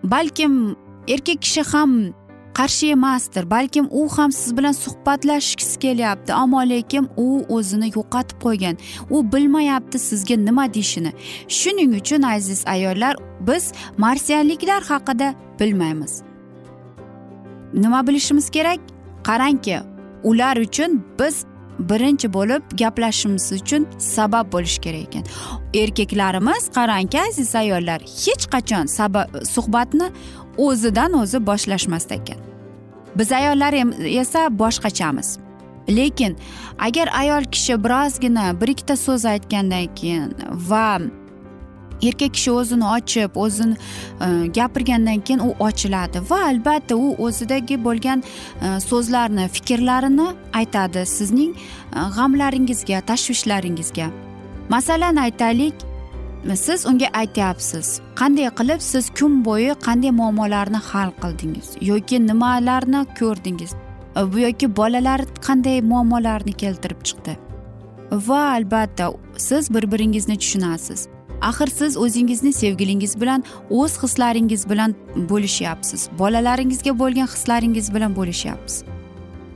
Balkim 0.03 0.75
erkak 1.07 1.41
kishi 1.41 1.63
ham 1.71 2.13
qarshi 2.57 2.91
emasdir 2.91 3.49
balkim 3.49 3.87
u 3.91 4.09
ham 4.17 4.31
siz 4.31 4.57
bilan 4.57 4.71
suhbatlashgisi 4.71 5.79
kelyapti 5.79 6.33
ammo 6.33 6.61
lekin 6.69 7.09
u 7.17 7.27
o'zini 7.55 7.87
yo'qotib 7.97 8.37
qo'ygan. 8.45 8.75
U 9.09 9.17
bilmayapti 9.33 9.99
sizga 9.99 10.35
nima 10.35 10.73
deyishini. 10.73 11.11
Shuning 11.47 11.91
uchun 12.01 12.21
aziz 12.21 12.63
ayollar 12.67 13.15
biz 13.47 13.73
marsianliklar 13.97 14.81
haqida 14.83 15.33
bilmaymiz. 15.59 16.21
Nima 17.73 18.07
bilishimiz 18.07 18.49
kerak? 18.49 18.79
Qarangki 19.23 19.79
ular 20.23 20.57
uchun 20.57 21.03
biz 21.19 21.45
birinchi 21.79 22.33
bo'lib 22.33 22.63
gaplashishimiz 22.77 23.51
uchun 23.51 23.87
sabab 23.99 24.51
bo'lishi 24.53 24.81
kerak 24.81 25.01
ekan. 25.07 25.23
Erkaklarimiz 25.73 26.69
qarangki 26.77 27.21
aziz 27.29 27.55
ayollar 27.55 28.01
hech 28.01 28.45
qachon 28.53 28.85
sabab 28.97 29.27
suhbatni 29.53 30.07
o'zidan 30.57 31.13
o'zi 31.13 31.45
boshlashmasdi 31.47 32.13
ekan. 32.13 32.39
Biz 33.15 33.31
ayollar 33.31 33.73
esa 34.21 34.47
boshqachamiz. 34.59 35.37
Lekin 35.89 36.37
agar 36.79 37.09
ayol 37.19 37.43
kishi 37.43 37.83
birozgina 37.83 38.61
bir 38.61 38.67
ikkita 38.67 38.95
so'z 38.97 39.25
aytgandan 39.25 39.95
keyin 39.95 40.33
va 40.69 40.99
erkak 42.03 42.33
kishi 42.33 42.51
o'zini 42.51 42.85
ochib 42.85 43.35
o'zini 43.35 43.75
e, 44.25 44.47
gapirgandan 44.47 45.19
keyin 45.19 45.39
u 45.39 45.55
ochiladi 45.59 46.21
va 46.29 46.39
albatta 46.49 46.95
u 46.95 47.15
o'zidagi 47.27 47.77
bo'lgan 47.85 48.23
e, 48.61 48.79
so'zlarni 48.89 49.47
fikrlarini 49.47 50.27
aytadi 50.53 51.05
sizning 51.05 51.55
e, 51.55 51.59
g'amlaringizga 52.17 53.01
tashvishlaringizga. 53.01 54.09
Masalan 54.69 55.15
aytaylik 55.15 55.73
siz 56.53 56.85
unga 56.85 57.07
aytyapsiz. 57.13 58.01
Qanday 58.15 58.49
qilib 58.59 58.81
siz 58.81 59.09
kun 59.19 59.45
bo'yi 59.45 59.73
qanday 59.87 60.11
muammolarni 60.11 60.77
hal 60.89 61.09
qildingiz? 61.23 61.67
Yoki 61.81 62.27
nimalarni 62.27 63.01
ko'rdingiz? 63.19 63.71
Yoki 64.45 64.75
bolalar 64.77 65.21
qanday 65.47 65.81
muammolarni 65.81 66.53
keltirib 66.53 67.01
chiqdi? 67.07 67.37
Va 68.11 68.41
albatta 68.57 69.13
siz 69.37 69.73
bir 69.73 69.91
biringizni 69.91 70.37
tushunasiz. 70.37 71.07
Axir 71.41 71.67
siz 71.67 71.97
o'zingizni 71.97 72.53
sevgilingiz 72.53 73.21
bilan 73.21 73.43
o'z 73.69 74.03
hislaringiz 74.03 74.69
bilan 74.69 74.95
bo'lishyapsiz. 75.29 76.09
Bolalaringizga 76.19 76.99
bo'lgan 76.99 77.27
hislaringiz 77.27 77.93
bilan 77.93 78.15
bo'lishyapsiz. 78.15 78.94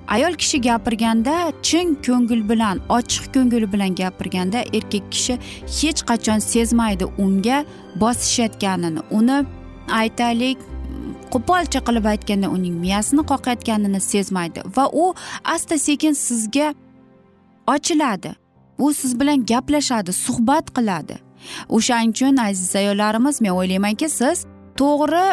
Ayol 0.09 0.33
kishi 0.41 0.61
gapirganda 0.61 1.51
chin 1.61 1.95
ko'ngil 2.05 2.41
bilan 2.49 2.81
ochiq 2.97 3.25
ko'ngil 3.35 3.65
bilan 3.73 3.95
gapirganda 4.01 4.59
erkak 4.77 5.05
kishi 5.11 5.37
hech 5.79 6.01
qachon 6.09 6.39
sezmaydi 6.39 7.05
unga 7.25 7.65
bosishayotganini. 8.01 9.01
Uni 9.11 9.37
aytaylik 10.01 10.57
qo'polcha 11.33 11.79
qilib 11.87 12.05
aytganda 12.13 12.47
uning 12.55 12.75
miyasini 12.85 13.23
qoqayotganini 13.31 14.01
sezmaydi 14.11 14.59
va 14.75 14.85
u 15.03 15.13
asta 15.55 15.77
sekin 15.77 16.13
sizga 16.13 16.73
ochiladi. 17.67 18.31
U 18.83 18.93
siz 18.93 19.19
bilan 19.19 19.45
gaplashadi 19.45 20.13
suhbat 20.25 20.65
qiladi. 20.77 21.15
O'shaning 21.69 22.11
uchun 22.15 22.37
aziz 22.49 22.75
ayollarimiz 22.75 23.41
men 23.41 23.51
o'ylaymanki 23.59 24.09
siz 24.09 24.45
to'g'ri 24.79 25.25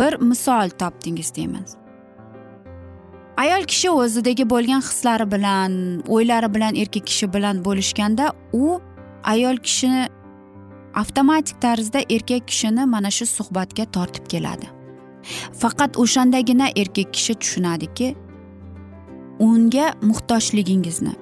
bir 0.00 0.12
misol 0.30 0.68
topdingiz 0.82 1.34
deyman 1.36 1.79
ayol 3.40 3.64
kishi 3.64 3.90
o'zidagi 3.90 4.44
bo'lgan 4.52 4.82
hislari 4.84 5.26
bilan 5.34 5.72
o'ylari 6.14 6.48
bilan 6.54 6.74
erkak 6.82 7.06
kishi 7.10 7.26
bilan 7.34 7.62
bo'lishganda 7.66 8.32
u 8.52 8.80
ayol 9.32 9.56
kishini 9.66 10.02
avtomatik 11.02 11.60
tarzda 11.64 12.00
erkak 12.16 12.48
kishini 12.50 12.84
mana 12.94 13.10
shu 13.10 13.26
suhbatga 13.36 13.84
tortib 13.96 14.26
keladi. 14.32 14.68
Faqat 15.60 15.96
o'shandagina 16.02 16.66
erkak 16.82 17.08
kishi 17.16 17.34
tushunadiki 17.40 18.08
unga 19.46 19.86
muhtojligingizni 20.02 21.14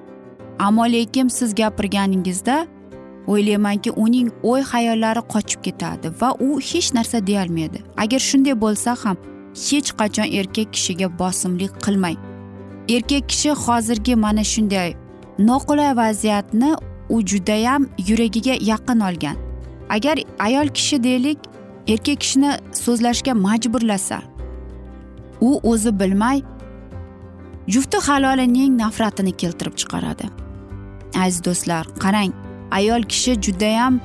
ammo 0.59 0.85
lekin 0.95 1.27
siz 1.27 1.55
gapirganingizda 1.55 2.67
o'ylaymanki 3.27 3.91
uning 4.05 4.29
o'y 4.43 4.61
hayollari 4.71 5.21
qochib 5.33 5.59
ketadi 5.67 6.07
va 6.21 6.29
u 6.47 6.59
hech 6.69 6.93
narsa 6.97 7.27
deyolmaydi. 7.27 7.79
Agar 8.03 8.19
shunday 8.29 8.55
bo'lsa 8.65 8.95
ham 9.03 9.17
hech 9.65 9.89
qachon 9.99 10.27
erkak 10.39 10.73
kishiga 10.73 11.07
bosimlik 11.19 11.73
qilmang. 11.85 12.17
Erkak 12.95 13.29
kishi 13.29 13.51
hozirgi 13.63 14.15
mana 14.15 14.43
shunday 14.43 14.89
noqulay 15.39 15.91
vaziyatni 16.01 16.71
u 17.09 17.21
judayam 17.31 17.81
yuragiga 18.07 18.55
yaqin 18.71 18.99
olgan. 18.99 19.37
Agar 19.89 20.17
ayol 20.39 20.67
kishi 20.67 21.03
deylik 21.03 21.39
erkak 21.87 22.19
kishini 22.21 22.51
so'zlashga 22.83 23.33
majburlasa 23.33 24.19
u 25.41 25.59
o'zi 25.71 25.99
bilmay 25.99 26.41
jufti 27.67 27.97
halolining 28.07 28.77
nafratini 28.81 29.31
keltirib 29.41 29.75
chiqaradi. 29.81 30.25
Aziz 31.23 31.43
do'stlar 31.45 31.85
qarang 32.03 32.31
ayol 32.71 33.03
kishi 33.11 33.41
judayam 33.41 33.99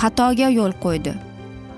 xatoga 0.00 0.48
yo'l 0.58 0.72
qo'ydi. 0.84 1.14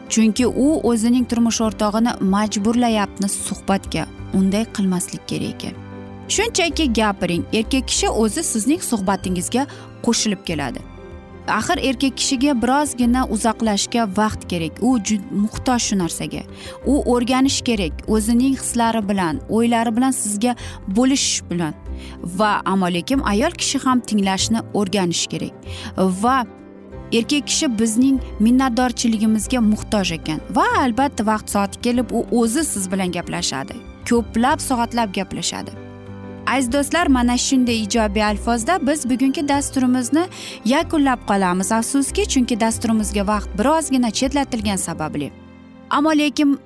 Chunki 0.08 0.46
u 0.46 0.80
o'zining 0.90 1.28
turmush 1.30 1.60
o'rtog'ini 1.66 2.12
majburlayapti 2.34 3.28
suhbatga. 3.28 4.06
Unday 4.38 4.64
qilmaslik 4.76 5.22
kerak 5.28 5.54
ekan. 5.54 5.74
Shunchaki 6.28 6.92
gapiring 6.92 7.44
erkak 7.52 7.88
kishi 7.88 8.08
o'zi 8.08 8.42
sizning 8.42 8.82
suhbatingizga 8.90 9.66
qo'shilib 10.06 10.44
keladi. 10.48 10.80
Axir 11.48 11.78
erkak 11.78 12.16
kishiga 12.18 12.52
birozgina 12.62 13.22
uzoqlashishga 13.34 14.08
vaqt 14.16 14.48
kerak. 14.50 14.82
U 14.82 14.98
muhtoj 15.42 15.80
shu 15.86 15.98
narsaga. 15.98 16.42
U 16.86 16.94
o'rganish 17.14 17.60
kerak 17.68 17.92
o'zining 18.08 18.56
hislari 18.58 19.08
bilan 19.08 19.40
o'ylari 19.48 19.96
bilan 19.96 20.10
sizga 20.10 20.56
bo'lishish 20.88 21.42
bilan. 21.50 21.74
Va 22.38 22.52
ammo 22.64 22.88
lekin 22.96 23.20
ayol 23.32 23.52
kishi 23.60 23.78
ham 23.84 24.00
tinglashni 24.00 24.60
o'rganishi 24.74 25.28
kerak. 25.32 25.54
Va 26.22 26.36
erkak 27.12 27.46
kishi 27.46 27.78
bizning 27.78 28.20
minnatdorchiligimizga 28.40 29.60
muhtoj 29.60 30.12
ekan. 30.18 30.40
Va 30.50 30.66
albatta 30.78 31.26
vaqt 31.26 31.50
soati 31.50 31.80
kelib 31.80 32.12
u 32.12 32.26
o'zi 32.40 32.64
siz 32.64 32.90
bilan 32.92 33.12
gaplashadi. 33.12 33.74
Ko'plab 34.08 34.60
soatlab 34.60 35.14
gaplashadi. 35.14 35.70
Aziz 36.46 36.72
do'stlar 36.72 37.06
mana 37.06 37.36
shunday 37.38 37.82
ijobiy 37.86 38.24
alfozda 38.24 38.78
biz 38.86 39.10
bugungi 39.10 39.48
dasturimizni 39.48 40.24
yakunlab 40.64 41.20
qolamiz 41.30 41.72
afsuski 41.72 42.22
chunki 42.32 42.60
dasturimizga 42.60 43.26
vaqt 43.26 43.58
birozgina 43.58 44.10
chetlatilgani 44.10 44.78
sababli. 44.78 45.32
Ammo 45.90 46.10
lekin 46.10 46.58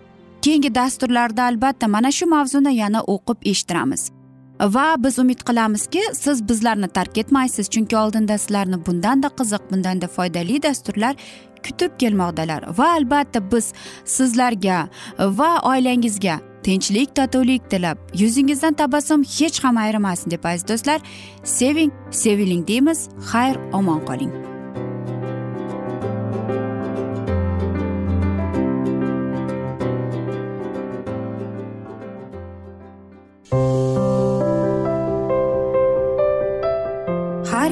keyingi 0.42 0.74
dasturlarda 0.74 1.44
albatta 1.44 1.88
mana 1.88 2.10
shu 2.12 2.26
mavzuni 2.26 2.76
yana 2.76 3.00
o'qib 3.14 3.38
eshittiramiz. 3.44 4.19
Va 4.60 4.94
biz 4.98 5.18
umid 5.18 5.40
qilamizki 5.40 6.02
siz 6.12 6.48
bizlarni 6.48 6.88
tark 6.88 7.18
etmaysiz 7.18 7.70
chunki 7.70 7.96
oldinda 7.96 8.38
sizlarni 8.38 8.86
bundanda 8.86 9.28
qiziq 9.28 9.70
bundanda 9.70 10.08
foydali 10.08 10.62
dasturlar 10.62 11.16
kutib 11.64 11.98
kelmoqdalar. 11.98 12.78
Va 12.78 12.92
albatta 12.92 13.52
biz 13.52 13.72
sizlarga 14.04 14.88
va 15.18 15.50
oilangizga 15.72 16.40
tinchlik 16.62 17.16
totuvlik 17.16 17.70
tilab 17.70 17.98
yuzingizdan 18.14 18.72
tabassum 18.72 19.24
hech 19.24 19.64
ham 19.64 19.76
ayrimasin 19.76 20.30
deb 20.30 20.44
aziz 20.44 20.68
do'stlar 20.68 21.00
seving 21.44 21.92
seviling 22.10 22.66
deymiz. 22.68 23.08
Xayr 23.32 23.56
omon 23.72 24.04
qoling. 24.06 24.59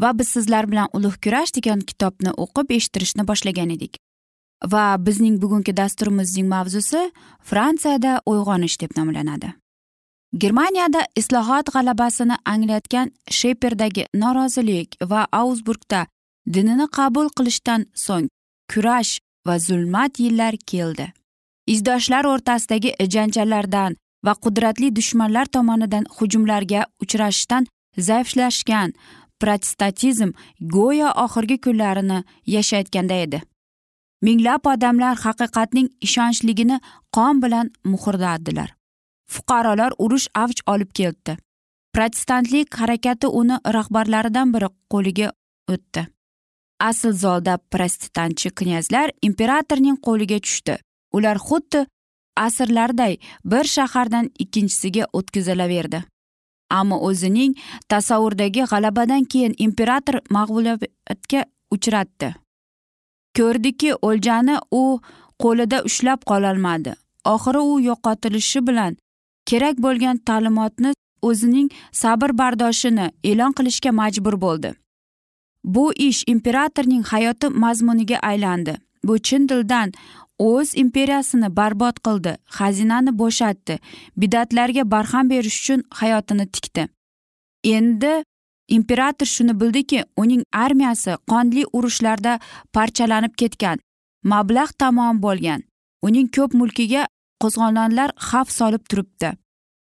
Va 0.00 0.18
biz 0.18 0.28
sizlar 0.28 0.70
bilan 0.70 0.88
ulug' 0.92 1.20
kurash 1.24 1.54
degan 1.56 1.80
kitobni 1.80 2.30
o'qib 2.44 2.70
eshittirishni 2.76 3.26
boshlagan 3.30 3.70
edik. 3.76 3.98
Va 4.72 4.96
bizning 5.06 5.42
bugungi 5.42 5.76
dasturimizning 5.76 6.48
mavzusi 6.48 7.10
fransiyada 7.50 8.20
uyg'onish 8.26 8.80
deb 8.80 8.96
nomlanadi. 8.98 9.52
Germaniyada 10.42 11.06
islohot 11.16 11.70
g'alabasini 11.74 12.36
anglayotgan 12.44 13.12
sheperdagi 13.30 14.06
norozilik 14.14 14.96
va 15.10 15.26
augsburgda 15.32 16.06
dinini 16.54 16.86
qabul 16.98 17.30
qilishdan 17.36 17.86
so'ng 17.94 18.28
kurash 18.72 19.12
va 19.46 19.58
zulmat 19.58 20.20
yillar 20.24 20.54
keldi. 20.72 21.06
Izdoshlar 21.74 22.24
o'rtasidagi 22.24 22.90
janjallardan 23.14 23.96
va 24.26 24.34
qudratli 24.44 24.88
dushmanlar 24.96 25.46
tomonidan 25.46 26.04
hujumlarga 26.16 26.86
uchrashishdan 27.02 27.66
zaiflashgan 28.08 28.92
protestantizm 29.42 30.30
go'yo 30.60 31.08
oxirgi 31.24 31.58
kunlarini 31.66 32.24
yashayotganda 32.54 33.20
edi. 33.26 33.42
Minglab 34.22 34.66
odamlar 34.72 35.14
haqiqatning 35.26 35.88
ishonchligini 36.06 36.80
qon 37.16 37.42
bilan 37.42 37.70
muhrladilar 37.92 38.78
fuqarolar 39.34 39.92
urush 39.98 40.28
avj 40.34 40.62
olib 40.72 40.90
keldi. 41.00 41.36
Protestantlik 41.94 42.74
harakati 42.80 43.26
uni 43.40 43.56
rahbarlaridan 43.76 44.52
biri 44.54 44.68
qo'liga 44.92 45.28
o'tdi. 45.72 46.06
Asl 46.88 47.12
zolda 47.22 47.54
protestanchi 47.72 48.50
knyazlar 48.58 49.12
imperatorning 49.28 49.96
qo'liga 50.06 50.38
tushdi. 50.46 50.76
Ular 51.16 51.38
xuddi 51.48 51.86
asrlarday 52.46 53.18
bir 53.52 53.64
shahardan 53.76 54.30
ikkinchisiga 54.44 55.04
o'tkazilaverdi. 55.12 56.02
Ammo 56.70 56.96
o'zining 57.08 57.54
tasavvuridagi 57.88 58.62
g'alabadan 58.70 59.24
keyin 59.24 59.54
imperator 59.58 60.20
mag'lubiyatga 60.30 61.44
uchratdi. 61.70 62.34
Ko'rdiki 63.36 63.94
o'ljani 64.08 64.56
u 64.70 65.00
qo'lida 65.42 65.82
ushlab 65.88 66.24
qololmadi. 66.30 66.92
Oxiri 67.34 67.60
u 67.72 67.80
yo'qotilishi 67.88 68.66
bilan 68.68 68.96
kerak 69.48 69.76
bo'lgan 69.84 70.16
ta'limotni 70.28 70.92
o'zining 71.22 71.68
sabr 72.02 72.30
bardoshini 72.40 73.06
e'lon 73.30 73.52
qilishga 73.58 73.92
majbur 74.00 74.40
bo'ldi. 74.44 74.74
Bu 75.64 75.92
ish 76.08 76.20
imperatorning 76.26 77.04
hayoti 77.12 77.48
mazmuniga 77.48 78.18
aylandi. 78.30 78.74
Bu 79.04 79.18
chin 79.18 79.48
dildan 79.48 79.92
o'z 80.38 80.74
imperiyasini 80.82 81.48
barbod 81.56 81.96
qildi 82.06 82.32
xazinani 82.58 83.12
bo'shatdi 83.20 83.78
bidatlarga 84.16 84.90
barham 84.90 85.30
berish 85.30 85.58
uchun 85.62 85.84
hayotini 86.00 86.46
tikdi. 86.54 86.88
Endi 87.64 88.14
imperator 88.68 89.26
shuni 89.26 89.60
bildiki 89.60 90.04
uning 90.16 90.42
armiyasi 90.64 91.16
qonli 91.30 91.64
urushlarda 91.72 92.38
parchalanib 92.72 93.34
ketgan 93.40 93.78
mablag' 94.24 94.78
tamom 94.78 95.22
bo'lgan. 95.22 95.60
Uning 96.06 96.28
ko'p 96.36 96.54
mulkiga 96.60 97.06
qo'zg'olonlar 97.42 98.10
xavf 98.28 98.50
solib 98.58 98.82
turibdi. 98.90 99.30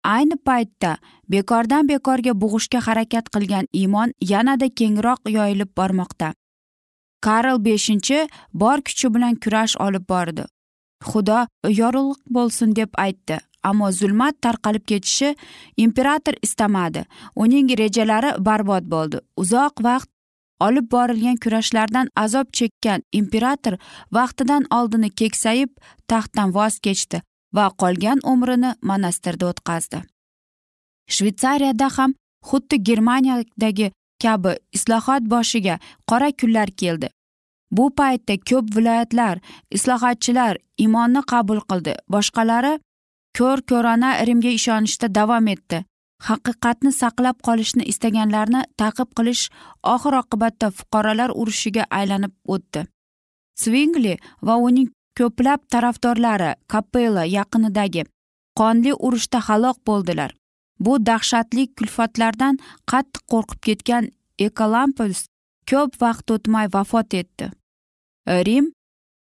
Ayni 0.04 0.36
paytda 0.48 0.98
bekordan 1.30 1.88
bekorga 1.92 2.34
bug'ishga 2.44 2.80
harakat 2.88 3.30
qilgan 3.34 3.66
iymon 3.82 4.14
yanada 4.32 4.68
kengroq 4.80 5.30
yoyilib 5.38 5.72
bormoqda. 5.78 6.34
Karl 7.22 7.58
beshinchi 7.68 8.28
bor 8.54 8.78
kuchi 8.88 9.14
bilan 9.14 9.36
kurash 9.44 9.76
olib 9.86 10.06
bordi. 10.10 10.46
Xudo 11.10 11.40
yorug'lik 11.80 12.22
bo'lsin 12.36 12.76
deb 12.76 12.92
aytdi. 13.06 13.40
Ammo 13.64 13.92
zulmat 13.92 14.36
tarqalib 14.42 14.86
ketishi 14.92 15.36
imperator 15.78 16.36
istamadi. 16.42 17.06
Uning 17.36 17.70
rejalari 17.82 18.32
barbod 18.46 18.86
bo'ldi. 18.94 19.18
Uzoq 19.38 19.84
vaqt 19.88 20.10
olib 20.68 20.92
borilgan 20.92 21.38
kurashlardan 21.44 22.08
azob 22.24 22.48
chekkan 22.58 23.04
imperator 23.12 23.78
vaqtidan 24.18 24.66
oldini 24.78 25.10
keksayib 25.10 25.70
taxtdan 26.08 26.54
voz 26.58 26.80
kechdi 26.86 27.22
va 27.56 27.66
qolgan 27.82 28.20
umrini 28.34 28.72
monastirda 28.90 29.46
o'tkazdi. 29.52 30.02
Shvetsariyada 31.16 31.88
ham 31.98 32.14
xuddi 32.50 32.84
germaniyadagi 32.90 33.92
kabi 34.24 34.54
islohot 34.78 35.24
boshiga 35.34 35.76
qora 36.10 36.30
kunlar 36.40 36.70
keldi. 36.82 37.10
Bu 37.78 37.86
paytda 38.00 38.36
ko'p 38.50 38.66
viloyatlar 38.76 39.40
islohotchilar 39.78 40.58
imonni 40.86 41.22
qabul 41.32 41.60
qildi. 41.70 41.94
Boshqalari 42.14 42.74
ko'r 43.38 43.60
ko'rona 43.72 44.12
rimga 44.28 44.52
ishonishda 44.60 45.08
davom 45.18 45.48
etdi. 45.56 45.84
Haqiqatni 46.28 46.92
saqlab 47.02 47.38
qolishni 47.48 47.84
istaganlarni 47.92 48.62
ta'qib 48.80 49.10
qilish 49.18 49.44
oxir 49.94 50.18
oqibatda 50.22 50.68
fuqarolar 50.80 51.30
urushiga 51.42 51.86
aylanib 52.00 52.34
o'tdi. 52.56 52.82
Svingli 53.62 54.18
va 54.48 54.56
uning 54.68 54.92
ko'plab 55.20 55.64
tarafdorlari 55.74 56.52
kapella 56.74 57.24
yaqinidagi 57.38 58.04
qonli 58.60 58.94
urushda 59.08 59.40
halok 59.48 59.78
bo'ldilar. 59.88 60.32
Bu 60.86 60.94
dahshatli 61.06 61.64
kulfatlardan 61.78 62.60
qattiq 62.92 63.24
qo'rqib 63.32 63.62
ketgan 63.68 64.04
ekolampus 64.48 65.26
ko'p 65.70 65.92
vaqt 66.04 66.32
o'tmay 66.36 66.68
vafot 66.76 67.14
etdi. 67.22 67.46
Rim 68.48 68.66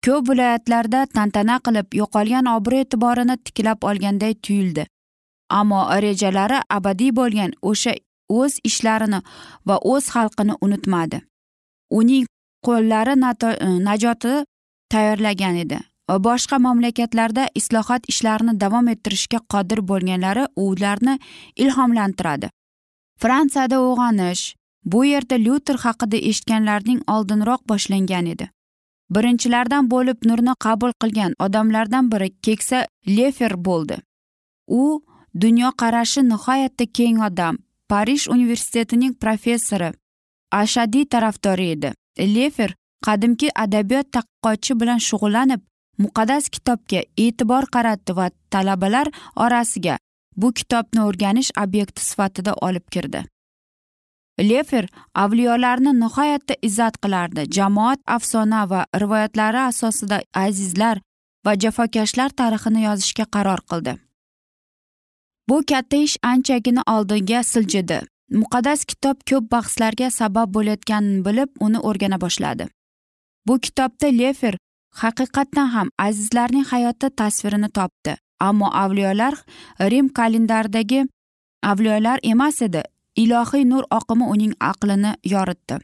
ko'p 0.06 0.30
viloyatlarda 0.30 1.02
tantana 1.16 1.58
qilib 1.66 1.88
yo'qolgan 2.02 2.46
obro' 2.56 2.82
e'tiborini 2.84 3.36
tiklab 3.46 3.80
olganday 3.90 4.34
tuyuldi. 4.46 4.84
Ammo 5.60 5.82
rejalari 6.06 6.60
abadiy 6.78 7.12
bo'lgan 7.20 7.52
o'sha 7.72 7.94
o'z 8.40 8.54
ishlarini 8.70 9.20
va 9.68 9.76
o'z 9.92 10.06
xalqini 10.16 10.56
unutmadi. 10.66 11.20
Uning 12.00 12.26
qo'llari 12.68 13.16
najoti 13.90 14.34
tayyorlagan 14.92 15.56
edi. 15.64 15.80
Э, 16.10 16.18
boshqa 16.26 16.58
mamlakatlarda 16.66 17.44
islohot 17.60 18.08
ishlarini 18.12 18.54
davom 18.62 18.88
ettirishga 18.94 19.40
qodir 19.54 19.80
bo'lganlari 19.90 20.46
ularni 20.66 21.20
ilhomlantiradi. 21.64 22.50
Fransiyada 23.22 23.78
uyg'onish 23.88 24.44
bu 24.94 25.04
yerda 25.06 25.36
lyuter 25.46 25.78
haqida 25.86 26.18
eshitganlarning 26.30 27.02
oldinroq 27.16 27.62
boshlangan 27.72 28.32
edi. 28.34 28.50
Birinchilardan 29.16 29.92
bo'lib 29.94 30.26
nurni 30.30 30.54
qabul 30.66 30.92
qilgan 31.02 31.38
odamlardan 31.46 32.12
biri 32.12 32.30
keksa 32.46 32.80
lefer 33.18 33.54
bo'ldi. 33.68 33.98
U 34.82 34.84
dunyoqarashi 35.44 36.22
nihoyatda 36.32 36.86
keng 36.98 37.24
odam 37.30 37.56
parij 37.90 38.28
universitetining 38.36 39.14
professori 39.24 39.94
ashadiy 40.62 41.06
tarafdori 41.14 41.72
edi. 41.76 41.90
Lefer 42.36 42.76
qadimki 43.06 43.48
adabiyot 43.64 44.08
taqqochi 44.16 44.74
bilan 44.82 45.00
shug'ullanib 45.10 45.69
muqaddas 46.04 46.50
kitobga 46.50 47.02
e'tibor 47.18 47.68
qaratdi 47.76 48.16
va 48.20 48.30
talabalar 48.52 49.08
orasiga 49.36 49.98
bu 50.42 50.54
kitobni 50.54 51.02
o'rganish 51.08 51.52
obyekti 51.64 52.06
sifatida 52.06 52.54
olib 52.68 52.86
kirdi. 52.92 53.24
Lefer 54.40 54.88
avliyolarni 55.16 55.92
nihoyatda 56.00 56.56
izzat 56.62 56.98
qilardi. 57.04 57.44
Jamoat 57.56 58.00
afsona 58.08 58.70
va 58.70 58.86
rivoyatlari 59.02 59.60
asosida 59.60 60.22
azizlar 60.34 61.02
va 61.46 61.56
jafokashlar 61.64 62.30
tarixini 62.30 62.84
yozishga 62.84 63.26
qaror 63.36 63.62
qildi. 63.70 63.98
Bu 65.50 65.58
katta 65.70 65.98
ish 65.98 66.18
anchagina 66.32 66.84
oldinga 66.96 67.44
siljidi. 67.44 68.00
Muqaddas 68.42 68.86
kitob 68.86 69.18
ko'p 69.30 69.52
bahslarga 69.52 70.12
sabab 70.12 70.54
bo'layotganini 70.56 71.26
bilib 71.28 71.50
uni 71.66 71.80
o'rgana 71.90 72.22
boshladi. 72.22 72.68
Bu 73.48 73.60
kitobda 73.60 74.08
lefer 74.22 74.58
haqiqatdan 75.02 75.68
ham 75.76 75.90
azizlarning 75.98 76.66
hayoti 76.72 77.10
tasvirini 77.10 77.70
topdi. 77.70 78.18
Ammo 78.40 78.68
avliyolar 78.84 79.34
rim 79.92 80.10
kalendaridagi 80.10 81.06
avliyolar 81.64 82.20
emas 82.24 82.62
edi. 82.62 82.84
Ilohiy 83.16 83.70
nur 83.70 83.84
oqimi 83.92 84.26
uning 84.34 84.54
aqlini 84.60 85.12
yoritdi. 85.24 85.80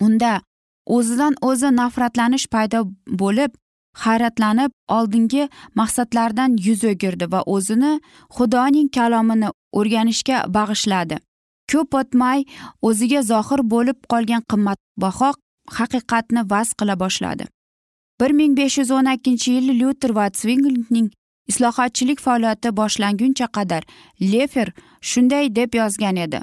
Unda 0.00 0.40
o'zidan 0.86 1.34
o'zi 1.40 1.68
nafratlanish 1.76 2.46
paydo 2.54 2.80
bo'lib 3.22 3.52
hayratlanib 4.04 4.72
oldingi 4.88 5.48
maqsadlaridan 5.80 6.56
yuz 6.66 6.84
o'girdi 6.92 7.26
va 7.32 7.40
o'zini 7.54 7.92
xudoning 8.36 8.88
kalomini 8.96 9.50
o'rganishga 9.78 10.38
bag'ishladi. 10.56 11.16
Ko'p 11.70 11.94
o'tmay 12.00 12.44
o'ziga 12.88 13.22
zohir 13.30 13.60
bo'lib 13.74 13.98
qolgan 14.12 14.42
qimmatbaho 14.50 15.30
haqiqatni 15.78 16.42
vaz 16.52 16.68
qila 16.78 16.94
boshladi. 17.02 17.44
Bir 18.20 18.30
ming 18.30 18.56
besh 18.56 18.78
yuz 18.78 18.90
o'n 18.90 19.08
ikkinchi 19.14 19.52
yili 19.56 19.78
lyuter 19.80 20.10
va 20.18 20.28
svingling 20.40 21.10
islohotchilik 21.50 22.20
faoliyati 22.26 22.76
boshlanguncha 22.80 23.46
qadar 23.56 23.82
lefer 24.32 24.68
shunday 25.10 25.54
deb 25.58 25.74
yozgan 25.80 26.16
edi. 26.16 26.40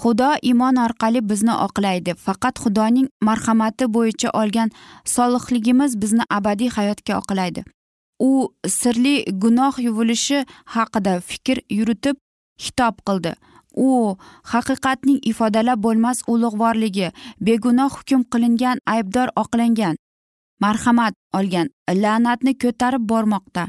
Xudo 0.00 0.30
iymon 0.48 0.76
orqali 0.86 1.20
bizni 1.30 1.54
oqlaydi 1.66 2.14
faqat 2.26 2.62
xudoning 2.62 3.08
marhamati 3.28 3.84
bo'yicha 3.96 4.30
olgan 4.40 4.70
solihligimiz 5.14 6.00
bizni 6.02 6.24
abadiy 6.38 6.70
hayotga 6.76 7.18
oqlaydi. 7.20 7.64
U 8.28 8.30
sirli 8.78 9.14
gunoh 9.42 9.74
yuvilishi 9.86 10.44
haqida 10.74 11.14
fikr 11.28 11.56
yuritib 11.78 12.16
xitob 12.64 12.94
qildi. 13.06 13.32
U 13.86 13.88
haqiqatning 14.52 15.18
ifodalab 15.30 15.82
bo'lmas 15.86 16.18
ulug'vorligi 16.32 17.08
begunoh 17.46 17.90
hukm 17.96 18.22
qilingan 18.32 18.78
aybdor 18.94 19.28
oqlangan 19.42 19.99
marhamat 20.64 21.14
olgan 21.38 21.68
la'natni 22.02 22.52
ko'tarib 22.62 23.04
bormoqda. 23.12 23.64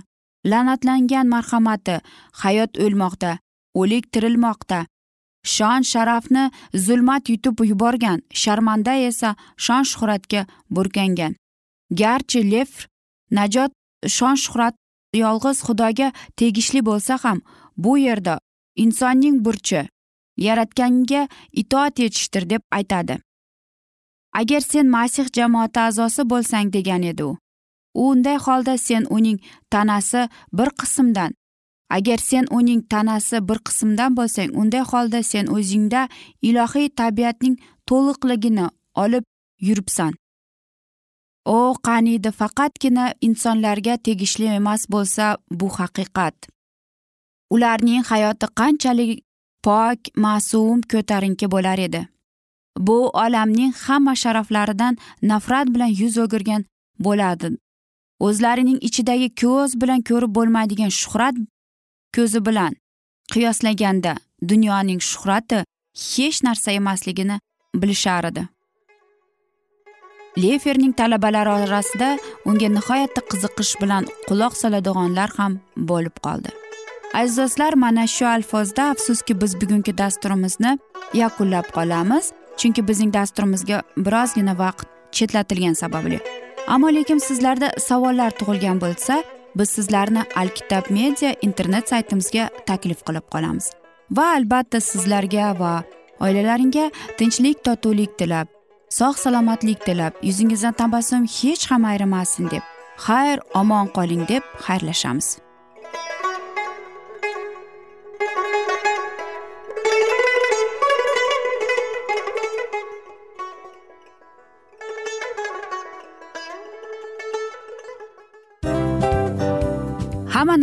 La'natlangan 0.52 1.28
marhamati 1.36 1.96
hayot 2.42 2.72
o'lmoqda 2.86 3.32
o'lik 3.80 4.06
tirilmoqda. 4.14 4.80
Shon 5.54 5.82
sharafni 5.92 6.44
zulmat 6.86 7.30
yutib 7.32 7.58
yuborgan 7.72 8.20
sharmanda 8.42 8.94
esa 9.10 9.30
shon 9.66 9.84
shuhratga 9.92 10.42
burkangan 10.76 11.34
garchi 11.92 12.42
lev 12.52 12.72
najot 13.38 13.72
shon 14.16 14.36
shuhrat 14.44 14.76
yolg'iz 15.24 15.58
xudoga 15.68 16.08
tegishli 16.38 16.82
bo'lsa 16.90 17.18
ham 17.24 17.42
bu 17.84 17.98
yerda 17.98 18.36
insonning 18.84 19.38
burchi 19.46 19.82
yaratganga 20.46 21.28
itoat 21.62 22.00
etishdir 22.00 22.50
deb 22.50 22.62
aytadi. 22.78 23.16
Agar 24.40 24.62
sen 24.62 24.88
masih 24.88 25.28
jamoati 25.36 25.80
a'zosi 25.80 26.22
bo'lsang 26.32 26.74
degan 26.74 27.04
edi 27.04 27.24
u. 27.24 27.38
Unday 27.94 28.38
holda 28.46 28.78
sen 28.78 29.04
uning 29.10 29.40
tanasi 29.72 30.22
bir 30.54 30.70
qismdan 30.80 31.32
agar 31.90 32.18
sen 32.18 32.46
uning 32.58 32.82
tanasi 32.92 33.38
bir 33.48 33.60
qismdan 33.68 34.16
bo'lsang 34.18 34.50
unday 34.62 34.84
holda 34.92 35.20
sen 35.32 35.46
o'zingda 35.56 36.02
ilohiy 36.42 36.90
tabiatning 37.00 37.56
to'liqligini 37.90 38.68
olib 39.04 39.26
yuribsan. 39.68 40.14
O 41.46 41.76
qaniydi 41.88 42.32
faqatgina 42.40 43.06
insonlarga 43.28 43.98
tegishli 44.06 44.48
emas 44.60 44.82
bo'lsa 44.94 45.26
bu 45.60 45.68
haqiqat. 45.78 46.36
Ularning 47.54 48.04
hayoti 48.12 48.48
qanchalik 48.60 49.12
pok 49.66 50.00
ma'sum 50.24 50.82
ko'tarinki 50.92 51.52
bo'lar 51.54 51.80
edi. 51.88 52.02
Bu 52.78 53.10
olamning 53.10 53.74
hamma 53.74 54.16
sharaflaridan 54.16 54.98
nafrat 55.22 55.68
bilan 55.68 55.92
yuz 56.02 56.18
o'girgan 56.18 56.66
bo'ladi. 57.00 57.58
O'zlarining 58.20 58.80
ichidagi 58.88 59.30
ko'z 59.42 59.82
bilan 59.82 60.02
ko'rib 60.10 60.32
bo'lmaydigan 60.38 60.92
shuhrat 61.02 61.36
ko'zi 62.16 62.46
bilan 62.46 62.74
qiyoslaganda 63.34 64.16
dunyoning 64.52 65.02
shuhrati 65.12 65.60
hech 66.08 66.44
narsa 66.48 66.72
emasligini 66.72 67.40
bilishar 67.76 68.24
edi 68.32 68.44
leferning 70.38 70.94
talabalari 70.96 71.50
orasida 71.50 72.10
unga 72.46 72.70
nihoyatda 72.78 73.22
qiziqish 73.32 73.74
bilan 73.82 74.08
quloq 74.28 74.54
soladiganlar 74.62 75.30
ham 75.38 75.60
bo'lib 75.90 76.16
qoldi. 76.26 76.50
Aziz 77.14 77.38
do'stlar 77.38 77.74
mana 77.84 78.08
shu 78.08 78.26
alfozda 78.36 78.84
afsuski 78.94 79.42
biz 79.42 79.52
bugungi 79.62 79.98
dasturimizni 79.98 80.78
yakunlab 81.14 81.68
qolamiz. 81.78 82.32
Chunki 82.58 82.88
bizning 82.88 83.14
dasturimizga 83.14 83.82
birozgina 83.98 84.58
vaqt 84.58 84.88
chetlatilgani 85.12 85.76
sababli. 85.76 86.20
Ammo 86.68 86.88
lekin 86.88 87.20
sizlarda 87.20 87.70
savollar 87.80 88.32
tug'ilgan 88.40 88.82
bo'lsa 88.82 89.24
biz 89.56 89.70
sizlarni 89.70 90.24
alkitab 90.36 90.90
media 90.90 91.36
internet 91.42 91.90
saytimizga 91.90 92.50
taklif 92.66 93.04
qilib 93.08 93.26
qolamiz. 93.34 93.72
Va 94.12 94.26
albatta 94.38 94.80
sizlarga 94.80 95.60
va 95.60 95.74
oilalaringga 96.20 96.90
tinchlik 97.18 97.64
totuvlik 97.64 98.18
tilab 98.20 98.48
sog' 99.00 99.20
salomatlik 99.24 99.86
tilab 99.86 100.14
yuzingizdan 100.28 100.74
tabassum 100.82 101.24
hech 101.38 101.64
ham 101.72 101.86
ayrimasin 101.92 102.50
deb 102.54 102.64
xayr 103.06 103.40
omon 103.62 103.88
qoling 103.98 104.28
deb 104.32 104.44
xayrlashamiz. 104.66 105.38